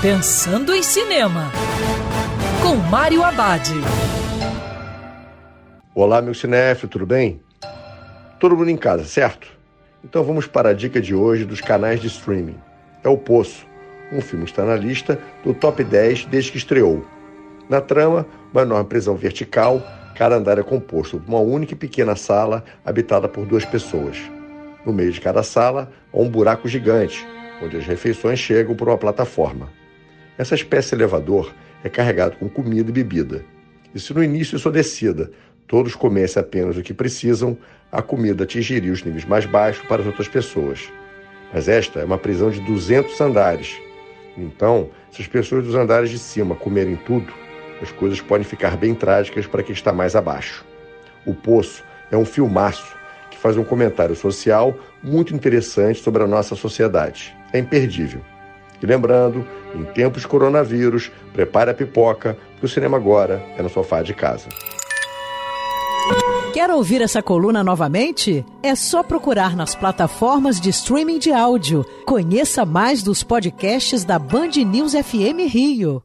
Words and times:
Pensando 0.00 0.72
em 0.72 0.80
Cinema, 0.80 1.50
com 2.62 2.76
Mário 2.76 3.24
Abad. 3.24 3.68
Olá, 5.92 6.22
meu 6.22 6.34
cinéfilo, 6.34 6.88
tudo 6.88 7.04
bem? 7.04 7.40
Todo 8.38 8.56
mundo 8.56 8.70
em 8.70 8.76
casa, 8.76 9.02
certo? 9.02 9.48
Então 10.04 10.22
vamos 10.22 10.46
para 10.46 10.68
a 10.68 10.72
dica 10.72 11.00
de 11.00 11.16
hoje 11.16 11.44
dos 11.44 11.60
canais 11.60 12.00
de 12.00 12.06
streaming. 12.06 12.54
É 13.02 13.08
O 13.08 13.18
Poço, 13.18 13.66
um 14.12 14.20
filme 14.20 14.44
está 14.44 14.64
na 14.64 14.76
lista 14.76 15.18
do 15.44 15.52
top 15.52 15.82
10 15.82 16.26
desde 16.26 16.52
que 16.52 16.58
estreou. 16.58 17.04
Na 17.68 17.80
trama, 17.80 18.24
uma 18.52 18.62
enorme 18.62 18.88
prisão 18.88 19.16
vertical, 19.16 19.82
cada 20.14 20.36
andar 20.36 20.60
é 20.60 20.62
composto 20.62 21.18
por 21.18 21.28
uma 21.28 21.40
única 21.40 21.74
e 21.74 21.76
pequena 21.76 22.14
sala 22.14 22.62
habitada 22.86 23.28
por 23.28 23.44
duas 23.44 23.64
pessoas. 23.64 24.16
No 24.86 24.92
meio 24.92 25.10
de 25.10 25.20
cada 25.20 25.42
sala, 25.42 25.90
há 26.12 26.18
um 26.20 26.30
buraco 26.30 26.68
gigante, 26.68 27.26
onde 27.60 27.76
as 27.76 27.84
refeições 27.84 28.38
chegam 28.38 28.76
por 28.76 28.86
uma 28.86 28.96
plataforma. 28.96 29.76
Essa 30.38 30.54
espécie 30.54 30.94
elevador 30.94 31.52
é 31.82 31.88
carregado 31.88 32.36
com 32.36 32.48
comida 32.48 32.88
e 32.88 32.92
bebida. 32.92 33.44
E 33.92 33.98
se 33.98 34.14
no 34.14 34.22
início 34.22 34.56
sua 34.56 34.70
descida 34.70 35.32
todos 35.66 35.96
comessem 35.96 36.40
apenas 36.40 36.76
o 36.76 36.82
que 36.82 36.94
precisam, 36.94 37.58
a 37.90 38.00
comida 38.00 38.44
atingiria 38.44 38.92
os 38.92 39.02
níveis 39.02 39.24
mais 39.24 39.44
baixos 39.44 39.84
para 39.86 40.00
as 40.00 40.06
outras 40.06 40.28
pessoas. 40.28 40.90
Mas 41.52 41.68
esta 41.68 42.00
é 42.00 42.04
uma 42.04 42.16
prisão 42.16 42.50
de 42.50 42.60
200 42.60 43.20
andares. 43.20 43.76
Então, 44.36 44.90
se 45.10 45.20
as 45.20 45.28
pessoas 45.28 45.64
dos 45.64 45.74
andares 45.74 46.08
de 46.08 46.18
cima 46.18 46.54
comerem 46.54 46.96
tudo, 46.96 47.32
as 47.82 47.90
coisas 47.90 48.20
podem 48.20 48.44
ficar 48.44 48.76
bem 48.76 48.94
trágicas 48.94 49.46
para 49.46 49.62
quem 49.62 49.72
está 49.72 49.92
mais 49.92 50.14
abaixo. 50.14 50.64
O 51.26 51.34
Poço 51.34 51.82
é 52.10 52.16
um 52.16 52.24
filmaço 52.24 52.96
que 53.30 53.36
faz 53.36 53.56
um 53.56 53.64
comentário 53.64 54.14
social 54.14 54.78
muito 55.02 55.34
interessante 55.34 56.00
sobre 56.00 56.22
a 56.22 56.26
nossa 56.26 56.54
sociedade. 56.54 57.36
É 57.52 57.58
imperdível. 57.58 58.22
E 58.82 58.86
lembrando, 58.86 59.46
em 59.74 59.84
tempos 59.84 60.22
de 60.22 60.28
coronavírus, 60.28 61.10
prepare 61.32 61.70
a 61.70 61.74
pipoca, 61.74 62.36
porque 62.52 62.66
o 62.66 62.68
cinema 62.68 62.96
agora 62.96 63.42
é 63.56 63.62
no 63.62 63.68
sofá 63.68 64.02
de 64.02 64.14
casa. 64.14 64.48
Quer 66.52 66.70
ouvir 66.70 67.02
essa 67.02 67.22
coluna 67.22 67.62
novamente? 67.62 68.44
É 68.62 68.74
só 68.74 69.02
procurar 69.02 69.54
nas 69.54 69.74
plataformas 69.74 70.60
de 70.60 70.70
streaming 70.70 71.18
de 71.18 71.30
áudio. 71.30 71.84
Conheça 72.06 72.64
mais 72.64 73.02
dos 73.02 73.22
podcasts 73.22 74.04
da 74.04 74.18
Band 74.18 74.50
News 74.66 74.92
FM 74.92 75.46
Rio. 75.48 76.02